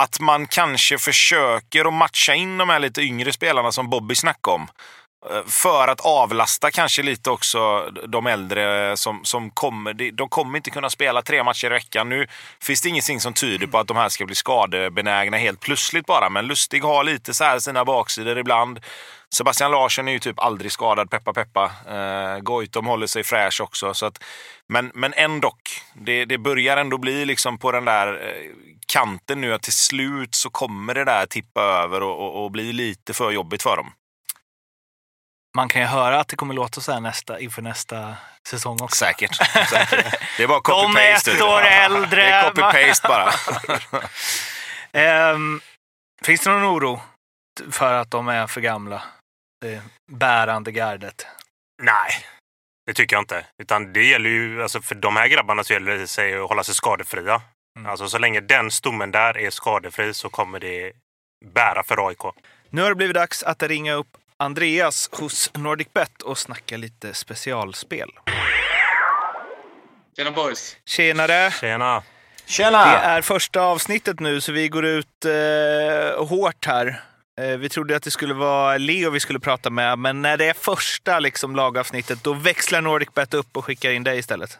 [0.00, 4.54] att man kanske försöker att matcha in de här lite yngre spelarna som Bobby snackade
[4.54, 4.68] om.
[5.30, 10.12] Eh, för att avlasta kanske lite också de äldre som, som kommer.
[10.12, 12.08] De kommer inte kunna spela tre matcher i veckan.
[12.08, 12.26] Nu
[12.60, 16.30] finns det ingenting som tyder på att de här ska bli skadebenägna helt plötsligt bara.
[16.30, 18.80] Men Lustig har lite så här sina baksidor ibland.
[19.34, 21.64] Sebastian Larsson är ju typ aldrig skadad, peppa peppa.
[21.88, 23.94] Eh, Goitom håller sig fräsch också.
[23.94, 24.22] Så att,
[24.68, 25.52] men, men ändå,
[25.94, 28.52] det, det börjar ändå bli liksom på den där eh,
[28.86, 32.72] kanten nu att till slut så kommer det där tippa över och, och, och bli
[32.72, 33.92] lite för jobbigt för dem.
[35.56, 38.16] Man kan ju höra att det kommer låta så här nästa, inför nästa
[38.48, 38.96] säsong också.
[38.96, 39.34] Säkert.
[39.70, 40.20] säkert.
[40.36, 41.24] Det är bara copy-paste.
[41.24, 42.22] De är ett år äldre.
[42.22, 43.32] Det är copy-paste bara.
[45.32, 45.60] um,
[46.22, 47.00] finns det någon oro
[47.70, 49.02] för att de är för gamla?
[49.60, 51.26] Det bärande gardet?
[51.82, 52.10] Nej,
[52.86, 53.46] det tycker jag inte.
[53.62, 56.64] Utan det gäller ju, alltså för de här grabbarna så gäller det sig att hålla
[56.64, 57.42] sig skadefria.
[57.78, 57.90] Mm.
[57.90, 60.92] Alltså så länge den stommen där är skadefri så kommer det
[61.44, 62.22] bära för AIK.
[62.70, 68.10] Nu har det blivit dags att ringa upp Andreas hos NordicBet och snacka lite specialspel.
[70.16, 70.76] Tjena boys!
[70.84, 71.50] Tjenare!
[71.60, 72.02] Tjena!
[72.46, 72.84] Tjena!
[72.84, 77.02] Det är första avsnittet nu så vi går ut eh, hårt här.
[77.40, 80.48] Eh, vi trodde att det skulle vara Leo vi skulle prata med, men när det
[80.48, 84.58] är första liksom, lagavsnittet då växlar NordicBet upp och skickar in dig istället.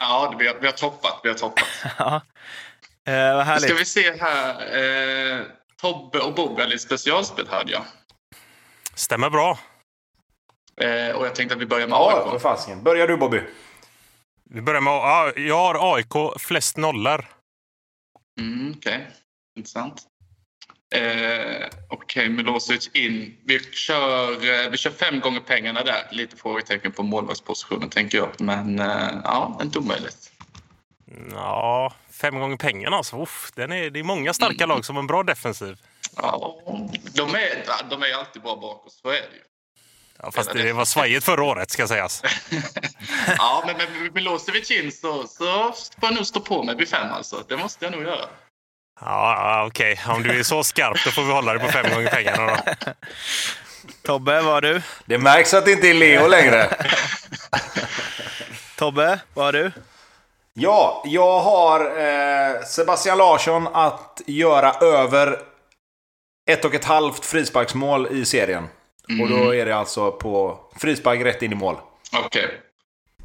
[0.00, 1.20] Ja, vi har, vi har toppat.
[1.22, 1.64] Vi har toppat.
[1.98, 2.20] ja.
[3.06, 3.64] Eh, vad härligt.
[3.64, 4.50] ska vi se här.
[4.78, 5.40] Eh,
[5.80, 7.82] Tobbe och Bob är lite specialspel hörde jag.
[8.96, 9.58] Stämmer bra.
[10.80, 12.42] Eh, och jag tänkte att vi börjar med AIK.
[12.42, 13.40] Ja, för Börjar du Bobby?
[14.50, 17.26] Vi börjar med ja, Jag har AIK flest nollor.
[18.40, 19.06] Mm, Okej, okay.
[19.56, 20.02] intressant.
[20.94, 23.36] Eh, Okej, okay, Milosevic in.
[23.44, 26.08] Vi kör, eh, vi kör fem gånger pengarna där.
[26.10, 28.40] Lite frågetecken på målvaktspositionen tänker jag.
[28.40, 30.32] Men eh, ja, inte omöjligt.
[31.32, 33.22] Ja, fem gånger pengarna alltså.
[33.22, 34.68] Uff, den är, det är många starka mm.
[34.68, 35.76] lag som har en bra defensiv.
[36.16, 36.56] Ja,
[37.14, 39.42] de är, de är alltid bra bakåt, så är det ju.
[40.22, 42.22] Ja, fast det var svajigt förra året ska sägas.
[43.38, 47.12] ja, men med Milosevic in så, så får jag nog stå på mig vid fem
[47.12, 47.44] alltså.
[47.48, 48.28] Det måste jag nog göra.
[49.00, 49.92] Ja, okej.
[49.92, 50.14] Okay.
[50.14, 52.56] Om du är så skarp då får vi hålla det på fem gånger pengarna då.
[54.02, 54.82] Tobbe, vad har du?
[55.04, 56.68] Det märks att det inte är Leo längre.
[58.76, 59.72] Tobbe, vad har du?
[60.58, 65.38] Ja, jag har eh, Sebastian Larsson att göra över
[66.50, 68.64] ett och ett halvt frisparksmål i serien.
[69.08, 69.22] Mm.
[69.22, 69.60] Och då mm.
[69.60, 71.76] är det alltså på frispark rätt in i mål.
[72.12, 72.44] Okej.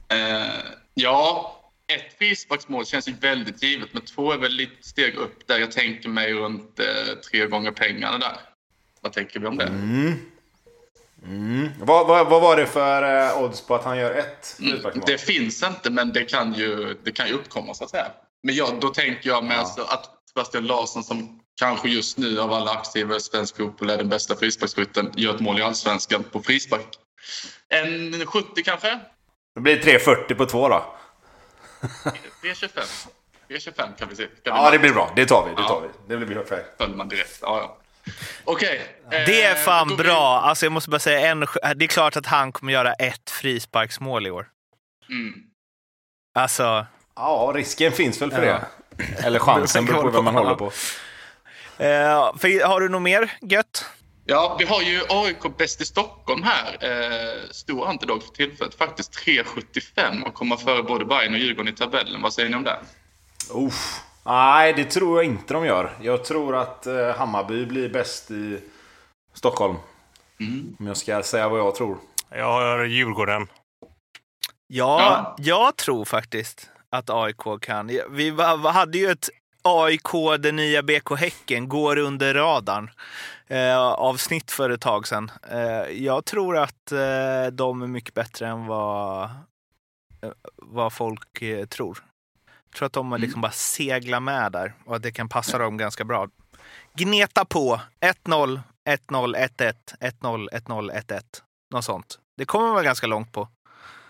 [0.08, 0.20] Okay.
[0.20, 0.52] Eh,
[0.94, 1.56] ja,
[1.88, 5.60] ett frisparksmål känns ju väldigt givet, men två är väl lite steg upp där.
[5.60, 8.38] Jag tänker mig runt eh, tre gånger pengarna där.
[9.02, 9.68] Vad tänker vi om det?
[9.68, 10.20] Mm.
[11.26, 11.70] Mm.
[11.80, 15.02] Vad, vad, vad, var det för eh, odds på att han gör ett mm?
[15.06, 18.06] Det finns inte, men det kan ju, det kan ju uppkomma så att säga.
[18.44, 19.60] Men jag, då tänker jag med ja.
[19.60, 23.98] alltså att Sebastian Larsson som kanske just nu av alla aktiva i svensk fotboll är
[23.98, 25.12] den bästa frisparksskytten.
[25.16, 26.88] Gör ett mål i allsvenskan på frispark.
[27.70, 29.00] En 70 kanske?
[29.56, 30.96] Det blir 3.40 på två då.
[32.44, 33.08] V25.
[33.50, 34.24] V25 kan vi se.
[34.26, 35.12] Kan vi Ja, det blir bra.
[35.16, 35.56] Det tar vi.
[35.56, 35.68] Det Ja.
[35.68, 36.16] tar vi.
[36.16, 36.78] Det blir perfekt.
[36.78, 37.40] följer man direkt.
[37.42, 37.78] Ja, ja.
[38.44, 38.82] Okej.
[39.10, 40.42] Det är eh, fan bra.
[40.42, 41.40] Alltså jag måste bara säga, en,
[41.76, 44.48] det är klart att han kommer göra ett frisparksmål i år.
[45.10, 45.34] Mm.
[46.36, 46.86] Alltså,
[47.16, 48.60] Ja, risken finns väl för Ja.
[48.98, 49.26] det.
[49.26, 50.70] Eller chansen, beror på vem man håller på.
[52.40, 53.86] för, har du något mer gött?
[54.26, 56.78] Ja, vi har ju AIK bäst i Stockholm här.
[56.82, 58.76] Eh, stor underdog för tillfället.
[58.76, 62.22] Faktiskt 3,75 och kommer före både Bayern och Djurgården i tabellen.
[62.22, 62.80] Vad säger ni om det?
[63.54, 64.00] Uff.
[64.24, 65.92] Nej, det tror jag inte de gör.
[66.02, 68.62] Jag tror att eh, Hammarby blir bäst i
[69.34, 69.76] Stockholm.
[70.40, 70.76] Mm.
[70.80, 71.98] Om jag ska säga vad jag tror.
[72.30, 73.48] Jag har Djurgården.
[74.68, 75.36] Ja, Ja.
[75.38, 77.92] jag tror faktiskt att AIK kan.
[78.10, 78.30] Vi
[78.74, 79.30] hade ju ett
[79.64, 82.92] AIK, det nya BK Häcken, går under radarn
[83.48, 85.32] eh, avsnitt för ett tag sedan.
[85.52, 89.24] Eh, jag tror att eh, de är mycket bättre än vad,
[90.22, 91.98] eh, vad folk eh, tror.
[92.76, 95.78] Tror att de har liksom bara seglar med där och att det kan passa dem
[95.78, 96.28] ganska bra.
[96.96, 97.82] Gneta på
[98.26, 101.22] 1-0, 1-0, 1-1, 1-0, 1-0, 1-1.
[101.74, 102.20] Något sånt.
[102.38, 103.48] Det kommer man vara ganska långt på.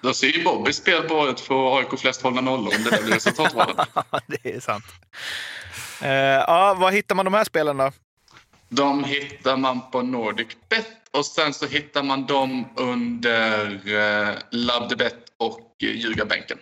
[0.01, 3.03] Då ser ju Bobby spel på året för AIK flest hållna nollor om det där
[3.03, 3.75] blir resultatraden.
[4.11, 4.85] Ja, det är sant.
[6.01, 7.91] Eh, ja, var hittar man de här spelen då?
[8.69, 15.17] De hittar man på Nordic Bet och sen så hittar man dem under eh, LabDebet
[15.37, 16.57] och eh, Ljugarbänken.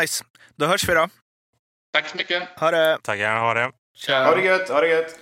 [0.00, 0.24] Nice.
[0.58, 1.08] Då hörs vi då.
[1.92, 2.48] Tack så mycket.
[2.60, 2.98] Ha det!
[3.02, 3.72] Tackar, ha det.
[4.08, 5.18] Ha det gött, ha det gött!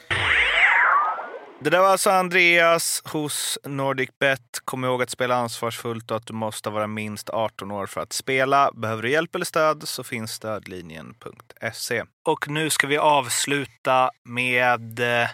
[1.61, 4.41] Det där var alltså Andreas hos NordicBet.
[4.65, 8.13] Kom ihåg att spela ansvarsfullt och att du måste vara minst 18 år för att
[8.13, 8.71] spela.
[8.75, 12.05] Behöver du hjälp eller stöd så finns stödlinjen.se.
[12.29, 15.29] Och nu ska vi avsluta med eh,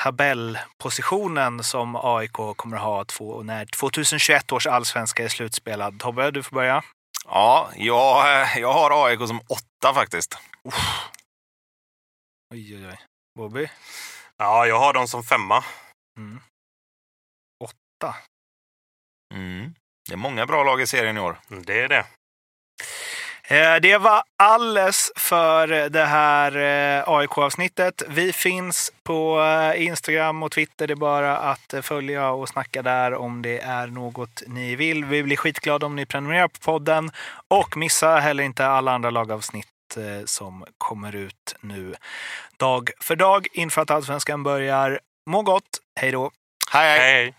[0.00, 6.00] tabellpositionen som AIK kommer att ha två, när 2021 års allsvenska är slutspelad.
[6.00, 6.82] Tobbe, du får börja.
[7.30, 10.38] Ja, jag, eh, jag har AIK som åtta faktiskt.
[12.54, 12.98] Oj, oj, oj.
[13.38, 13.70] Bobby?
[14.36, 15.64] Ja, jag har dem som femma.
[16.18, 16.40] Mm.
[17.64, 18.16] Åtta.
[19.34, 19.74] Mm.
[20.08, 21.40] Det är många bra lag i serien i år.
[21.48, 22.06] Det är det.
[23.50, 28.02] Eh, Det var alles för det här eh, AIK-avsnittet.
[28.08, 30.86] Vi finns på eh, Instagram och Twitter.
[30.86, 35.04] Det är bara att följa och snacka där om det är något ni vill.
[35.04, 37.10] Vi blir skitglada om ni prenumererar på podden
[37.48, 39.66] och missa heller inte alla andra lagavsnitt
[40.24, 41.94] som kommer ut nu
[42.56, 45.00] dag för dag inför att allsvenskan börjar.
[45.30, 45.68] Må gott!
[46.00, 46.30] Hej då!
[46.72, 47.34] Hej, hej.